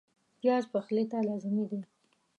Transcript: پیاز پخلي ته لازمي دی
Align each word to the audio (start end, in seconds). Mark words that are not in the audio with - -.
پیاز 0.39 0.63
پخلي 0.73 1.03
ته 1.11 1.17
لازمي 1.29 1.65
دی 1.71 1.79